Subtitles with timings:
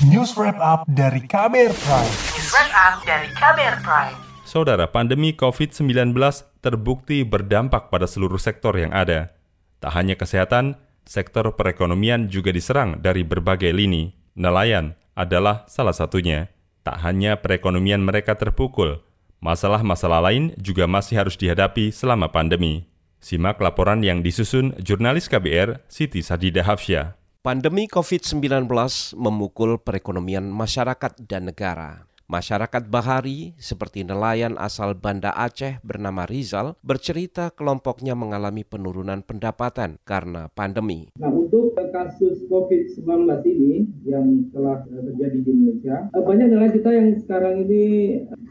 [0.00, 2.14] News Wrap Up dari Kamer Prime.
[2.32, 4.16] News Wrap Up dari Kamer Prime.
[4.48, 6.16] Saudara, pandemi COVID-19
[6.64, 9.36] terbukti berdampak pada seluruh sektor yang ada.
[9.76, 14.16] Tak hanya kesehatan, sektor perekonomian juga diserang dari berbagai lini.
[14.40, 16.48] Nelayan adalah salah satunya.
[16.80, 19.04] Tak hanya perekonomian mereka terpukul,
[19.44, 22.88] masalah-masalah lain juga masih harus dihadapi selama pandemi.
[23.20, 27.19] Simak laporan yang disusun jurnalis KBR Siti Sadida Hafsyah.
[27.40, 28.68] Pandemi COVID-19
[29.16, 32.09] memukul perekonomian masyarakat dan negara.
[32.30, 40.46] Masyarakat Bahari, seperti nelayan asal Banda Aceh bernama Rizal, bercerita kelompoknya mengalami penurunan pendapatan karena
[40.54, 41.10] pandemi.
[41.18, 43.74] Nah, untuk kasus COVID-19 ini
[44.06, 47.84] yang telah terjadi di Indonesia, eh, banyak nelayan kita yang sekarang ini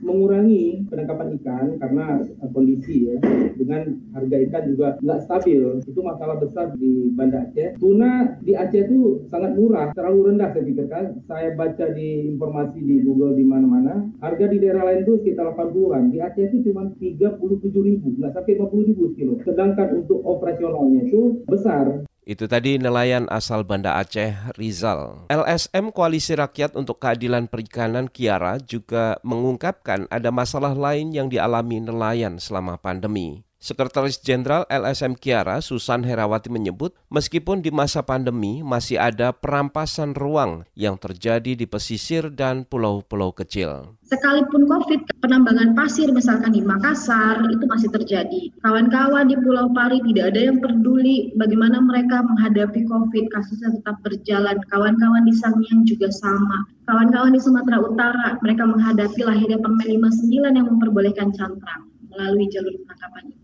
[0.03, 3.15] mengurangi penangkapan ikan karena eh, kondisi ya,
[3.55, 5.63] dengan harga ikan juga nggak stabil.
[5.87, 7.79] Itu masalah besar di Banda Aceh.
[7.79, 11.05] Tuna di Aceh itu sangat murah, terlalu rendah saya pikirkan.
[11.23, 15.53] Saya baca di informasi di Google di mana mana harga di daerah lain itu sekitar
[15.53, 16.09] 80-an.
[16.09, 19.37] Di Aceh itu cuma 37 ribu, nggak sampai 50 ribu kilo.
[19.45, 22.09] Sedangkan untuk operasionalnya itu besar.
[22.29, 25.25] Itu tadi nelayan asal Banda Aceh, Rizal.
[25.33, 32.37] LSM Koalisi Rakyat untuk Keadilan Perikanan Kiara juga mengungkapkan ada masalah lain yang dialami nelayan
[32.37, 33.48] selama pandemi.
[33.59, 40.63] Sekretaris Jenderal LSM Kiara, Susan Herawati menyebut, meskipun di masa pandemi masih ada perampasan ruang
[40.79, 43.99] yang terjadi di pesisir dan pulau-pulau kecil.
[44.07, 48.47] Sekalipun COVID, penambangan pasir misalkan di Makassar itu masih terjadi.
[48.63, 54.55] Kawan-kawan di Pulau Pari tidak ada yang peduli bagaimana mereka menghadapi COVID, kasusnya tetap berjalan.
[54.71, 56.63] Kawan-kawan di Sangiang juga sama.
[56.87, 63.38] Kawan-kawan di Sumatera Utara, mereka menghadapi lahirnya Permen 59 yang memperbolehkan cantrang melalui jalur penangkapan.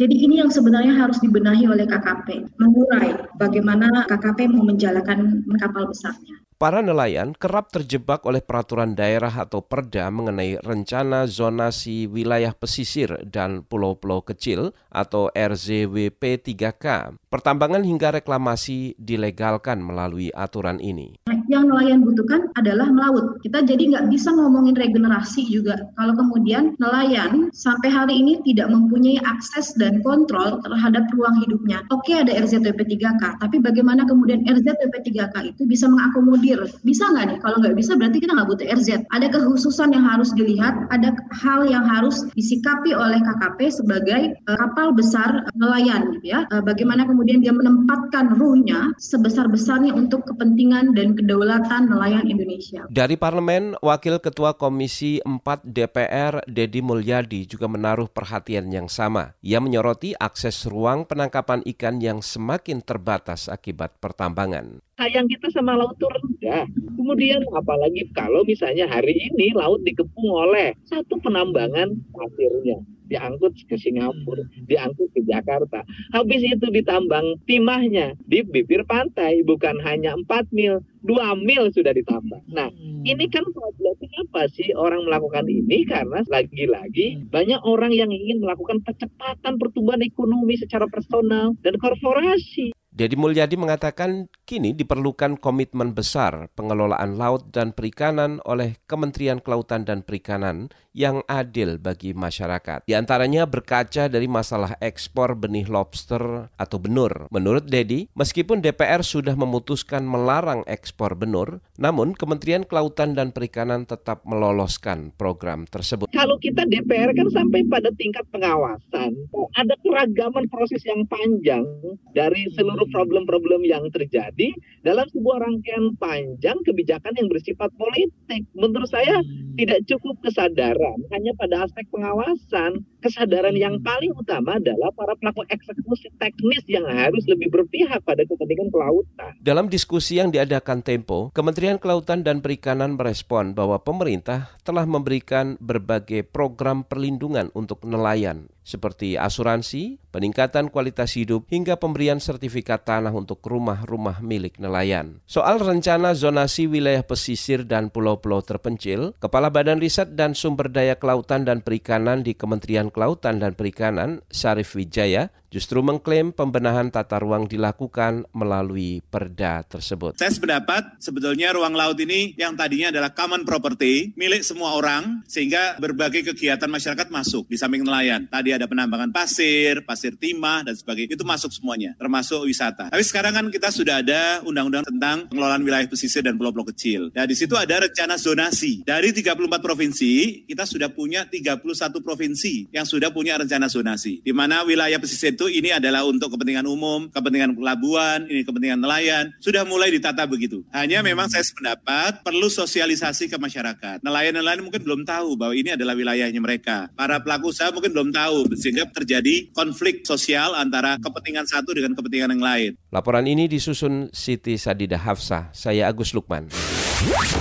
[0.00, 6.40] Jadi ini yang sebenarnya harus dibenahi oleh KKP, mengurai bagaimana KKP mau menjalankan kapal besarnya.
[6.56, 13.60] Para nelayan kerap terjebak oleh peraturan daerah atau perda mengenai rencana zonasi wilayah pesisir dan
[13.60, 17.16] pulau-pulau kecil atau RZWP 3K.
[17.28, 21.20] Pertambangan hingga reklamasi dilegalkan melalui aturan ini.
[21.50, 23.42] Yang nelayan butuhkan adalah melaut.
[23.42, 29.18] Kita jadi nggak bisa ngomongin regenerasi juga kalau kemudian nelayan sampai hari ini tidak mempunyai
[29.26, 31.82] akses dan kontrol terhadap ruang hidupnya.
[31.90, 37.38] Oke ada RZWP 3K, tapi bagaimana kemudian RZWP 3K itu bisa mengakomodir bisa nggak nih?
[37.42, 38.88] Kalau nggak bisa berarti kita nggak butuh RZ.
[39.10, 44.94] Ada kehususan yang harus dilihat, ada hal yang harus disikapi oleh KKP sebagai uh, kapal
[44.94, 46.46] besar nelayan gitu ya.
[46.54, 52.84] Uh, bagaimana kemudian dia menempatkan ruhnya sebesar-besarnya untuk kepentingan dan kedaulatan nelayan Indonesia.
[52.90, 59.32] Dari parlemen, Wakil Ketua Komisi 4 DPR Dedi Mulyadi juga menaruh perhatian yang sama.
[59.40, 65.96] Ia menyoroti akses ruang penangkapan ikan yang semakin terbatas akibat pertambangan sayang kita sama laut
[65.96, 66.68] itu rendah.
[67.00, 74.46] Kemudian apalagi kalau misalnya hari ini laut dikepung oleh satu penambangan pasirnya diangkut ke Singapura,
[74.70, 75.82] diangkut ke Jakarta.
[76.14, 82.40] Habis itu ditambang timahnya di bibir pantai, bukan hanya 4 mil, 2 mil sudah ditambah.
[82.54, 82.70] Nah,
[83.02, 85.82] ini kan problemnya apa sih orang melakukan ini?
[85.90, 92.70] Karena lagi-lagi banyak orang yang ingin melakukan percepatan pertumbuhan ekonomi secara personal dan korporasi.
[93.00, 100.04] Dedi Mulyadi mengatakan kini diperlukan komitmen besar pengelolaan laut dan perikanan oleh Kementerian Kelautan dan
[100.04, 102.84] Perikanan yang adil bagi masyarakat.
[102.84, 107.30] Di antaranya berkaca dari masalah ekspor benih lobster atau benur.
[107.32, 114.28] Menurut Dedi, meskipun DPR sudah memutuskan melarang ekspor benur, namun Kementerian Kelautan dan Perikanan tetap
[114.28, 116.12] meloloskan program tersebut.
[116.12, 119.16] Kalau kita DPR kan sampai pada tingkat pengawasan,
[119.56, 121.64] ada keragaman proses yang panjang
[122.12, 124.52] dari seluruh problem-problem yang terjadi
[124.84, 128.44] dalam sebuah rangkaian panjang kebijakan yang bersifat politik.
[128.54, 129.56] Menurut saya hmm.
[129.56, 132.84] tidak cukup kesadaran hanya pada aspek pengawasan.
[133.00, 133.86] Kesadaran yang hmm.
[133.86, 139.32] paling utama adalah para pelaku eksekusi teknis yang harus lebih berpihak pada kepentingan kelautan.
[139.40, 146.28] Dalam diskusi yang diadakan Tempo, Kementerian Kelautan dan Perikanan merespon bahwa pemerintah telah memberikan berbagai
[146.28, 154.22] program perlindungan untuk nelayan seperti asuransi, peningkatan kualitas hidup, hingga pemberian sertifikat tanah untuk rumah-rumah
[154.22, 155.18] milik nelayan.
[155.26, 161.42] Soal rencana zonasi wilayah pesisir dan pulau-pulau terpencil, Kepala Badan Riset dan Sumber Daya Kelautan
[161.42, 168.24] dan Perikanan di Kementerian Kelautan dan Perikanan, Syarif Wijaya, justru mengklaim pembenahan tata ruang dilakukan
[168.30, 170.16] melalui perda tersebut.
[170.16, 175.76] Saya sependapat sebetulnya ruang laut ini yang tadinya adalah common property milik semua orang sehingga
[175.82, 178.30] berbagai kegiatan masyarakat masuk di samping nelayan.
[178.30, 182.92] Tadi ada penambangan pasir, pasir timah dan sebagainya itu masuk semuanya termasuk wisata.
[182.92, 187.08] Tapi sekarang kan kita sudah ada undang-undang tentang pengelolaan wilayah pesisir dan pulau-pulau kecil.
[187.16, 188.84] Nah di situ ada rencana zonasi.
[188.84, 191.64] Dari 34 provinsi kita sudah punya 31
[192.04, 196.66] provinsi yang sudah punya rencana zonasi di mana wilayah pesisir itu ini adalah untuk kepentingan
[196.66, 199.32] umum, kepentingan pelabuhan, ini kepentingan nelayan.
[199.38, 200.66] Sudah mulai ditata begitu.
[200.74, 204.02] Hanya memang saya sependapat perlu sosialisasi ke masyarakat.
[204.02, 206.90] Nelayan-nelayan mungkin belum tahu bahwa ini adalah wilayahnya mereka.
[206.98, 212.30] Para pelaku usaha mungkin belum tahu sehingga terjadi konflik sosial antara kepentingan satu dengan kepentingan
[212.38, 212.70] yang lain.
[212.90, 215.52] Laporan ini disusun Siti Sadida Hafsah.
[215.54, 216.50] Saya Agus Lukman.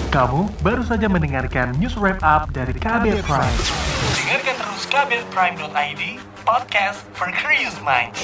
[0.10, 3.58] Kamu baru saja mendengarkan news wrap up dari Kabel Prime.
[4.16, 6.02] Dengarkan terus kbrprime.id,
[6.48, 8.18] podcast for curious minds.